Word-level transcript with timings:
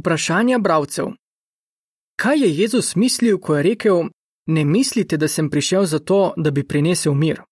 Vprašanja 0.00 0.58
bravcev. 0.58 1.06
Kaj 2.16 2.38
je 2.38 2.56
Jezus 2.56 2.96
mislil, 2.96 3.38
ko 3.38 3.56
je 3.56 3.62
rekel: 3.62 4.08
Ne 4.46 4.64
mislite, 4.64 5.16
da 5.16 5.28
sem 5.28 5.50
prišel 5.50 5.84
zato, 5.84 6.32
da 6.36 6.50
bi 6.50 6.68
prinesel 6.68 7.14
mir? 7.14 7.42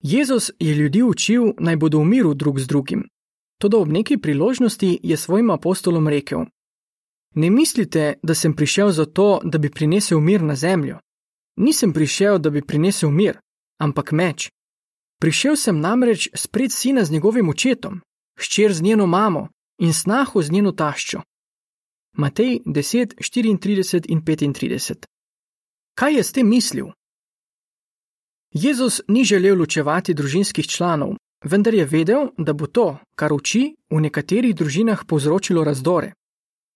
Jezus 0.00 0.50
je 0.58 0.74
ljudi 0.74 1.02
učil, 1.02 1.52
naj 1.58 1.76
bodo 1.76 1.98
v 1.98 2.04
miru 2.04 2.34
drug 2.34 2.58
z 2.58 2.66
drugim. 2.66 3.04
Toda 3.58 3.78
ob 3.78 3.88
neki 3.88 4.18
priložnosti 4.18 4.98
je 5.02 5.16
svojim 5.16 5.50
apostolom 5.50 6.08
rekel: 6.08 6.44
Ne 7.34 7.50
mislite, 7.50 8.14
da 8.22 8.34
sem 8.34 8.56
prišel 8.56 8.90
zato, 8.90 9.40
da 9.44 9.58
bi 9.58 9.70
prinesel 9.70 10.20
mir 10.20 10.42
na 10.42 10.54
zemljo. 10.54 10.98
Nisem 11.56 11.92
prišel, 11.92 12.38
da 12.38 12.50
bi 12.50 12.66
prinesel 12.66 13.10
mir, 13.10 13.38
ampak 13.78 14.12
meč. 14.12 14.50
Prišel 15.20 15.56
sem 15.56 15.80
namreč 15.80 16.28
spred 16.34 16.72
sina 16.72 17.04
z 17.04 17.12
njegovim 17.12 17.48
očetom, 17.48 18.00
hčer 18.38 18.72
z 18.74 18.82
njeno 18.82 19.06
mamo 19.06 19.48
in 19.78 19.92
snaho 19.92 20.42
z 20.42 20.50
njeno 20.50 20.72
taščo. 20.72 21.22
Matej 22.16 22.60
10, 22.66 23.14
34 23.18 24.06
in 24.08 24.22
35. 24.22 25.06
Kaj 25.94 26.14
je 26.14 26.22
s 26.22 26.32
tem 26.32 26.48
mislil? 26.48 26.92
Jezus 28.52 29.00
ni 29.08 29.24
želel 29.24 29.58
ločevati 29.58 30.14
družinskih 30.14 30.66
članov, 30.68 31.16
vendar 31.44 31.74
je 31.74 31.84
vedel, 31.84 32.28
da 32.38 32.52
bo 32.52 32.66
to, 32.66 32.98
kar 33.16 33.32
uči, 33.32 33.76
v 33.90 34.00
nekaterih 34.00 34.54
družinah 34.54 35.04
povzročilo 35.08 35.64
razdore. 35.64 36.12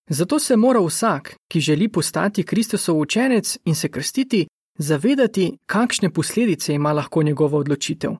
Zato 0.08 0.38
se 0.38 0.56
mora 0.56 0.80
vsak, 0.80 1.36
ki 1.48 1.60
želi 1.60 1.88
postati 1.88 2.44
Kristusov 2.44 2.98
učenec 2.98 3.58
in 3.64 3.74
se 3.74 3.88
krstiti, 3.88 4.46
zavedati, 4.78 5.58
kakšne 5.66 6.10
posledice 6.10 6.74
ima 6.74 6.92
lahko 6.92 7.22
njegova 7.22 7.58
odločitev. 7.58 8.10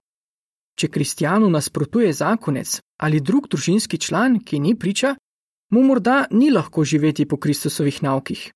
Če 0.77 0.89
kristijanu 0.89 1.51
nasprotuje 1.51 2.13
zakonec 2.13 2.81
ali 3.01 3.21
drug 3.21 3.49
družinski 3.49 3.99
član, 3.99 4.41
ki 4.45 4.61
ni 4.61 4.75
priča, 4.79 5.15
mu 5.73 5.83
morda 5.83 6.27
ni 6.31 6.51
lahko 6.51 6.85
živeti 6.85 7.27
po 7.29 7.37
Kristusovih 7.37 8.03
naukih. 8.03 8.53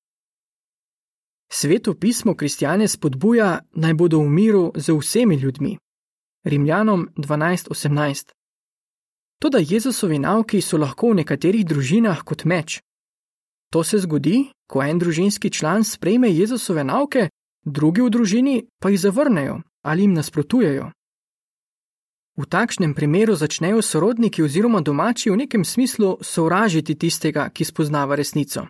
Sveto 1.53 1.93
pismo 1.93 2.35
kristijane 2.35 2.87
spodbuja, 2.87 3.59
naj 3.73 3.93
bodo 3.93 4.19
v 4.19 4.29
miru 4.29 4.71
z 4.75 4.93
vsemi 4.93 5.35
ljudmi. 5.35 5.77
Rimljanom 6.45 7.09
12:18. 7.17 8.31
Toda 9.39 9.57
Jezusovi 9.69 10.19
nauki 10.19 10.61
so 10.61 10.77
lahko 10.77 11.09
v 11.09 11.15
nekaterih 11.15 11.65
družinah 11.65 12.23
kot 12.23 12.45
meč. 12.45 12.79
To 13.71 13.83
se 13.83 13.97
zgodi, 13.97 14.51
ko 14.67 14.83
en 14.83 14.99
družinski 14.99 15.49
član 15.49 15.83
sprejme 15.83 16.29
Jezusove 16.29 16.83
nauke, 16.83 17.29
drugi 17.65 18.01
v 18.01 18.09
družini 18.09 18.55
pa 18.79 18.89
jih 18.89 18.99
zavrnejo 18.99 19.61
ali 19.81 20.01
jim 20.01 20.13
nasprotujejo. 20.13 20.91
V 22.37 22.45
takšnem 22.47 22.93
primeru 22.93 23.35
začnejo 23.35 23.81
sorodniki 23.81 24.43
oziroma 24.43 24.81
domači 24.81 25.29
v 25.29 25.35
nekem 25.35 25.65
smislu 25.65 26.17
sovražiti 26.23 26.95
tistega, 26.95 27.49
ki 27.49 27.65
spoznava 27.65 28.15
resnico. 28.15 28.67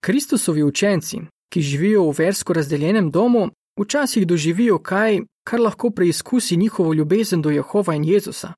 Kristusovi 0.00 0.62
učenci, 0.62 1.20
ki 1.50 1.60
živijo 1.60 2.06
v 2.06 2.14
versko 2.18 2.52
razdeljenem 2.52 3.10
domu, 3.10 3.50
včasih 3.80 4.26
doživijo 4.26 4.78
kaj, 4.78 5.20
kar 5.44 5.60
lahko 5.60 5.90
preizkusi 5.90 6.56
njihovo 6.56 6.94
ljubezen 6.94 7.42
do 7.42 7.50
Jehova 7.50 7.94
in 7.94 8.04
Jezusa. 8.04 8.52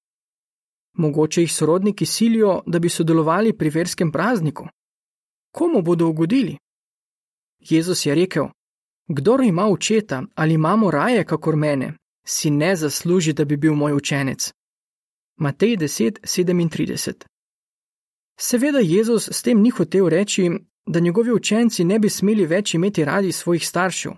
Mogoče 0.98 1.40
jih 1.40 1.52
sorodniki 1.52 2.06
silijo, 2.06 2.62
da 2.66 2.78
bi 2.78 2.88
sodelovali 2.88 3.56
pri 3.56 3.70
verskem 3.70 4.12
prazniku. 4.12 4.68
Komu 5.52 5.82
bodo 5.82 6.08
ugodili? 6.08 6.58
Jezus 7.60 8.06
je 8.06 8.14
rekel: 8.14 8.48
Kdor 9.08 9.40
ima 9.40 9.66
očeta 9.66 10.22
ali 10.34 10.54
imamo 10.54 10.90
raje, 10.90 11.24
kakor 11.24 11.56
mene, 11.56 11.94
si 12.26 12.50
ne 12.50 12.76
zasluži, 12.76 13.32
da 13.32 13.44
bi 13.44 13.56
bil 13.56 13.74
moj 13.74 13.92
učenec. 13.92 14.52
Matej 15.36 15.76
10:37 15.76 17.24
Seveda 18.40 18.78
Jezus 18.78 19.28
s 19.32 19.42
tem 19.42 19.60
ni 19.60 19.70
hotel 19.70 20.08
reči, 20.08 20.50
da 20.86 21.00
njegovi 21.00 21.32
učenci 21.32 21.84
ne 21.84 21.98
bi 21.98 22.08
smeli 22.08 22.46
več 22.46 22.74
imeti 22.74 23.04
radi 23.04 23.32
svojih 23.32 23.66
staršev. 23.66 24.12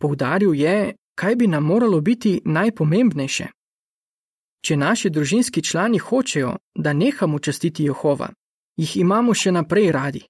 Poudaril 0.00 0.54
je, 0.54 0.94
kaj 1.14 1.36
bi 1.36 1.46
nam 1.46 1.64
moralo 1.64 2.00
biti 2.00 2.40
najpomembnejše. 2.44 3.46
Če 4.64 4.76
naši 4.76 5.10
družinski 5.10 5.62
člani 5.62 5.98
hočejo, 5.98 6.56
da 6.74 6.92
nehamo 6.92 7.38
častiti 7.38 7.84
Jehova, 7.84 8.28
jih 8.76 8.96
imamo 8.96 9.34
še 9.34 9.52
naprej 9.52 9.92
radi. 9.92 10.22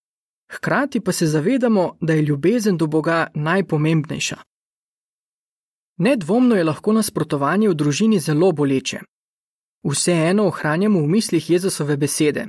Hkrati 0.50 1.00
pa 1.00 1.12
se 1.12 1.26
zavedamo, 1.26 1.96
da 2.00 2.12
je 2.12 2.22
ljubezen 2.22 2.76
do 2.76 2.86
Boga 2.86 3.26
najpomembnejša. 3.34 4.36
Nedvomno 6.00 6.56
je 6.56 6.64
lahko 6.64 6.92
nasprotovanje 6.92 7.68
v 7.68 7.74
družini 7.74 8.18
zelo 8.18 8.52
boleče. 8.52 9.00
Vseeno 9.84 10.46
ohranjamo 10.48 11.00
v 11.00 11.06
mislih 11.06 11.50
Jezusove 11.50 11.96
besede: 11.96 12.46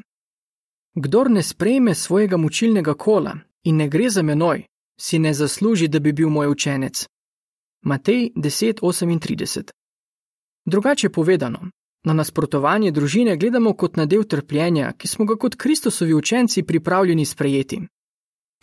Kdor 0.95 1.31
ne 1.31 1.44
sprejme 1.44 1.95
svojega 1.95 2.38
mučilnega 2.38 2.94
kola 2.94 3.35
in 3.63 3.75
ne 3.75 3.89
gre 3.89 4.09
za 4.09 4.22
menoj, 4.22 4.63
si 5.01 5.19
ne 5.19 5.34
zasluži, 5.34 5.88
da 5.88 6.00
bi 6.00 6.13
bil 6.13 6.29
moj 6.29 6.47
učenec. 6.47 7.06
Matej 7.84 8.31
10:38. 8.35 9.72
Drugače 10.66 11.09
povedano, 11.09 11.59
na 12.06 12.13
nasprotovanje 12.13 12.91
družine 12.91 13.38
gledamo 13.38 13.73
kot 13.73 13.95
na 13.95 14.06
del 14.06 14.23
trpljenja, 14.23 14.94
ki 14.97 15.07
smo 15.07 15.25
ga 15.25 15.35
kot 15.35 15.56
Kristusovi 15.56 16.13
učenci 16.13 16.63
pripravljeni 16.63 17.25
sprejeti. 17.25 17.81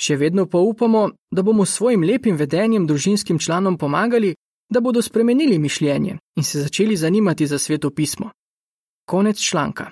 Še 0.01 0.17
vedno 0.17 0.47
pa 0.47 0.59
upamo, 0.59 1.11
da 1.31 1.43
bomo 1.43 1.65
s 1.65 1.75
svojim 1.75 2.03
lepim 2.03 2.37
vedenjem 2.37 2.87
družinskim 2.87 3.39
članom 3.39 3.79
pomagali, 3.79 4.35
da 4.71 4.81
bodo 4.81 5.03
spremenili 5.03 5.59
mišljenje 5.59 6.19
in 6.37 6.45
se 6.45 6.61
začeli 6.61 6.97
zanimati 6.97 7.47
za 7.47 7.59
sveto 7.59 7.91
pismo. 7.91 8.31
Konec 9.07 9.39
članka. 9.39 9.91